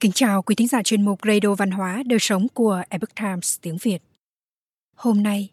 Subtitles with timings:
[0.00, 3.58] Kính chào quý thính giả chuyên mục Radio Văn hóa Đời Sống của Epoch Times
[3.62, 3.98] tiếng Việt.
[4.96, 5.48] Hôm nay,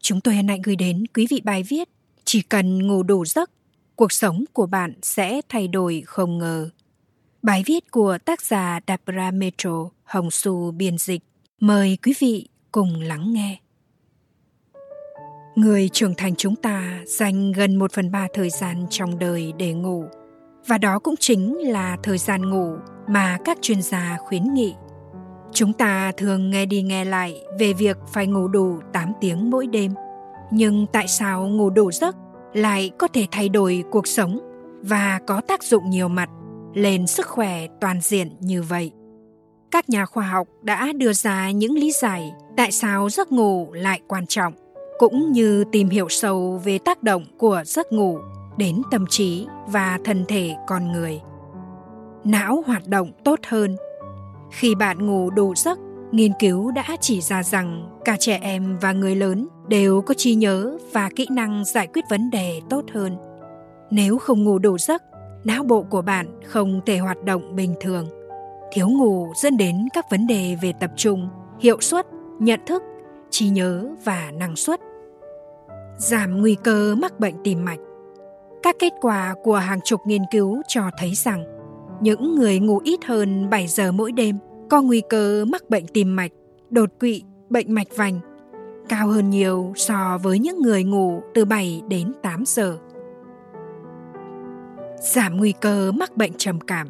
[0.00, 1.88] chúng tôi hân hạnh gửi đến quý vị bài viết
[2.24, 3.50] Chỉ cần ngủ đủ giấc,
[3.96, 6.70] cuộc sống của bạn sẽ thay đổi không ngờ.
[7.42, 11.22] Bài viết của tác giả Dabra Metro Hồng Xu biên dịch.
[11.60, 13.60] Mời quý vị cùng lắng nghe.
[15.54, 19.72] Người trưởng thành chúng ta dành gần một phần ba thời gian trong đời để
[19.72, 20.04] ngủ.
[20.66, 22.76] Và đó cũng chính là thời gian ngủ
[23.08, 24.74] mà các chuyên gia khuyến nghị.
[25.52, 29.66] Chúng ta thường nghe đi nghe lại về việc phải ngủ đủ 8 tiếng mỗi
[29.66, 29.94] đêm.
[30.50, 32.16] Nhưng tại sao ngủ đủ giấc
[32.52, 34.38] lại có thể thay đổi cuộc sống
[34.82, 36.30] và có tác dụng nhiều mặt
[36.74, 38.92] lên sức khỏe toàn diện như vậy?
[39.70, 44.00] Các nhà khoa học đã đưa ra những lý giải tại sao giấc ngủ lại
[44.08, 44.52] quan trọng,
[44.98, 48.18] cũng như tìm hiểu sâu về tác động của giấc ngủ
[48.58, 51.20] đến tâm trí và thân thể con người
[52.24, 53.76] não hoạt động tốt hơn.
[54.50, 55.78] Khi bạn ngủ đủ giấc,
[56.12, 60.34] nghiên cứu đã chỉ ra rằng cả trẻ em và người lớn đều có trí
[60.34, 63.16] nhớ và kỹ năng giải quyết vấn đề tốt hơn.
[63.90, 65.02] Nếu không ngủ đủ giấc,
[65.44, 68.08] não bộ của bạn không thể hoạt động bình thường.
[68.72, 71.28] Thiếu ngủ dẫn đến các vấn đề về tập trung,
[71.60, 72.06] hiệu suất,
[72.38, 72.82] nhận thức,
[73.30, 74.80] trí nhớ và năng suất.
[75.98, 77.78] Giảm nguy cơ mắc bệnh tim mạch.
[78.62, 81.44] Các kết quả của hàng chục nghiên cứu cho thấy rằng
[82.00, 84.38] những người ngủ ít hơn 7 giờ mỗi đêm
[84.70, 86.32] có nguy cơ mắc bệnh tim mạch,
[86.70, 88.20] đột quỵ, bệnh mạch vành
[88.88, 92.78] cao hơn nhiều so với những người ngủ từ 7 đến 8 giờ.
[95.00, 96.88] Giảm nguy cơ mắc bệnh trầm cảm.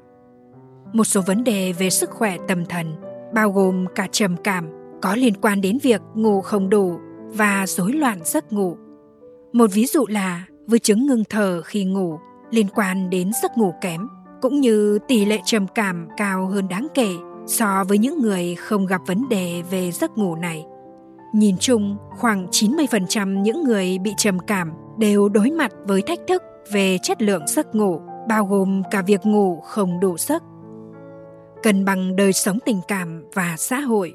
[0.93, 2.95] Một số vấn đề về sức khỏe tâm thần,
[3.35, 4.69] bao gồm cả trầm cảm,
[5.03, 8.77] có liên quan đến việc ngủ không đủ và rối loạn giấc ngủ.
[9.53, 12.19] Một ví dụ là với chứng ngưng thở khi ngủ
[12.51, 14.09] liên quan đến giấc ngủ kém
[14.43, 17.09] cũng như tỷ lệ trầm cảm cao hơn đáng kể
[17.47, 20.65] so với những người không gặp vấn đề về giấc ngủ này.
[21.35, 26.43] Nhìn chung, khoảng 90% những người bị trầm cảm đều đối mặt với thách thức
[26.73, 30.43] về chất lượng giấc ngủ, bao gồm cả việc ngủ không đủ giấc.
[31.63, 34.15] Cân bằng đời sống tình cảm và xã hội.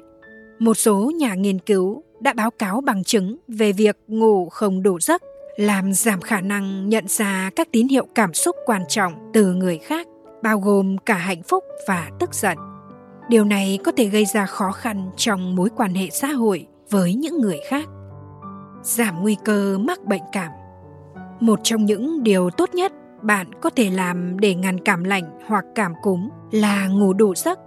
[0.58, 5.00] Một số nhà nghiên cứu đã báo cáo bằng chứng về việc ngủ không đủ
[5.00, 5.22] giấc
[5.56, 9.78] làm giảm khả năng nhận ra các tín hiệu cảm xúc quan trọng từ người
[9.78, 10.06] khác,
[10.42, 12.58] bao gồm cả hạnh phúc và tức giận.
[13.28, 17.14] Điều này có thể gây ra khó khăn trong mối quan hệ xã hội với
[17.14, 17.88] những người khác.
[18.82, 20.50] Giảm nguy cơ mắc bệnh cảm.
[21.40, 22.92] Một trong những điều tốt nhất
[23.22, 27.58] bạn có thể làm để ngăn cảm lạnh hoặc cảm cúm là ngủ đủ giấc.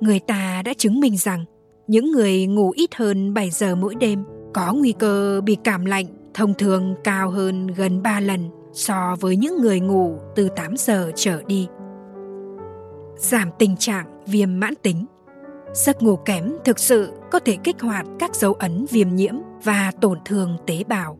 [0.00, 1.44] Người ta đã chứng minh rằng
[1.86, 6.06] những người ngủ ít hơn 7 giờ mỗi đêm có nguy cơ bị cảm lạnh
[6.36, 11.12] thông thường cao hơn gần 3 lần so với những người ngủ từ 8 giờ
[11.14, 11.68] trở đi
[13.16, 15.06] giảm tình trạng viêm mãn tính.
[15.74, 19.92] Giấc ngủ kém thực sự có thể kích hoạt các dấu ấn viêm nhiễm và
[20.00, 21.18] tổn thương tế bào.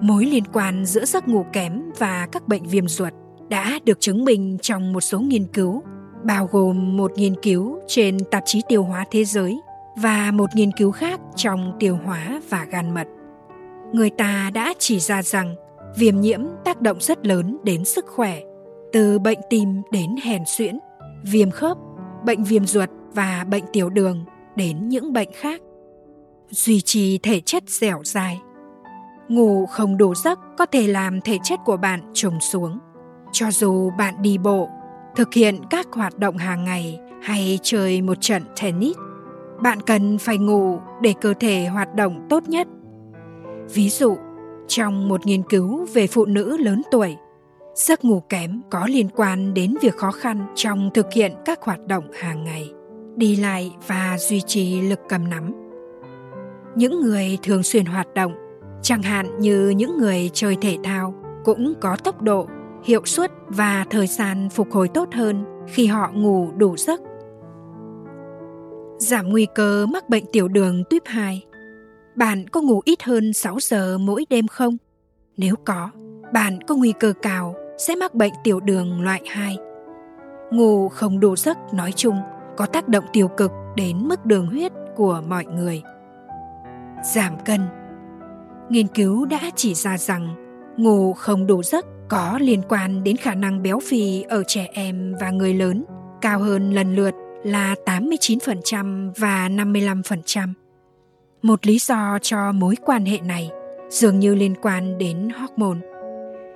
[0.00, 3.12] Mối liên quan giữa giấc ngủ kém và các bệnh viêm ruột
[3.48, 5.82] đã được chứng minh trong một số nghiên cứu,
[6.24, 9.60] bao gồm một nghiên cứu trên tạp chí tiêu hóa thế giới
[9.96, 13.06] và một nghiên cứu khác trong tiêu hóa và gan mật.
[13.92, 15.54] Người ta đã chỉ ra rằng
[15.96, 18.40] viêm nhiễm tác động rất lớn đến sức khỏe,
[18.92, 20.78] từ bệnh tim đến hèn suyễn
[21.22, 21.76] viêm khớp,
[22.24, 24.24] bệnh viêm ruột và bệnh tiểu đường
[24.56, 25.60] đến những bệnh khác.
[26.50, 28.40] Duy trì thể chất dẻo dai.
[29.28, 32.78] Ngủ không đủ giấc có thể làm thể chất của bạn trùng xuống.
[33.32, 34.68] Cho dù bạn đi bộ,
[35.16, 38.96] thực hiện các hoạt động hàng ngày hay chơi một trận tennis,
[39.62, 42.68] bạn cần phải ngủ để cơ thể hoạt động tốt nhất.
[43.74, 44.16] Ví dụ,
[44.68, 47.16] trong một nghiên cứu về phụ nữ lớn tuổi,
[47.74, 51.86] Giấc ngủ kém có liên quan đến việc khó khăn trong thực hiện các hoạt
[51.86, 52.70] động hàng ngày,
[53.16, 55.52] đi lại và duy trì lực cầm nắm.
[56.76, 58.32] Những người thường xuyên hoạt động,
[58.82, 62.48] chẳng hạn như những người chơi thể thao, cũng có tốc độ,
[62.84, 67.00] hiệu suất và thời gian phục hồi tốt hơn khi họ ngủ đủ giấc.
[68.98, 71.44] Giảm nguy cơ mắc bệnh tiểu đường tuyếp 2.
[72.20, 74.76] Bạn có ngủ ít hơn 6 giờ mỗi đêm không?
[75.36, 75.90] Nếu có,
[76.32, 79.56] bạn có nguy cơ cao sẽ mắc bệnh tiểu đường loại 2.
[80.50, 82.16] Ngủ không đủ giấc nói chung
[82.56, 85.82] có tác động tiêu cực đến mức đường huyết của mọi người.
[87.14, 87.60] Giảm cân
[88.68, 90.34] Nghiên cứu đã chỉ ra rằng
[90.76, 95.14] ngủ không đủ giấc có liên quan đến khả năng béo phì ở trẻ em
[95.20, 95.84] và người lớn
[96.20, 97.14] cao hơn lần lượt
[97.44, 100.52] là 89% và 55%.
[101.42, 103.50] Một lý do cho mối quan hệ này
[103.88, 105.78] dường như liên quan đến hormone.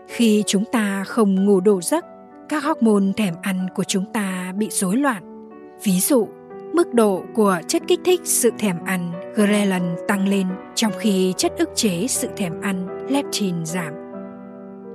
[0.08, 2.04] Khi chúng ta không ngủ đủ giấc,
[2.48, 5.34] các hormone thèm ăn của chúng ta bị rối loạn
[5.82, 6.28] Ví dụ,
[6.72, 11.52] mức độ của chất kích thích sự thèm ăn ghrelin tăng lên trong khi chất
[11.58, 13.94] ức chế sự thèm ăn leptin giảm.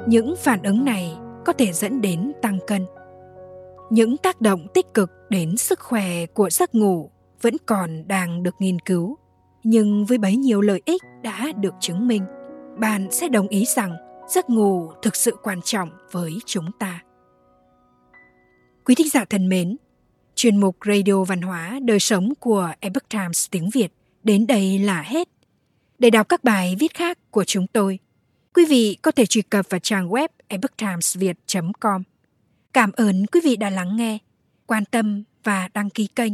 [0.08, 2.86] Những phản ứng này có thể dẫn đến tăng cân.
[3.90, 7.10] Những tác động tích cực đến sức khỏe của giấc ngủ
[7.42, 9.18] vẫn còn đang được nghiên cứu,
[9.64, 12.24] nhưng với bấy nhiêu lợi ích đã được chứng minh,
[12.78, 13.96] bạn sẽ đồng ý rằng
[14.30, 17.04] giấc ngủ thực sự quan trọng với chúng ta.
[18.86, 19.78] Quý thính giả thân mến,
[20.36, 25.02] chuyên mục Radio Văn hóa Đời sống của Epoch Times tiếng Việt đến đây là
[25.02, 25.30] hết.
[26.00, 28.00] Để đọc các bài viết khác của chúng tôi,
[28.54, 32.04] quý vị có thể truy cập vào trang web epochtimesviet.com.
[32.74, 34.18] Cảm ơn quý vị đã lắng nghe,
[34.66, 36.34] quan tâm và đăng ký kênh.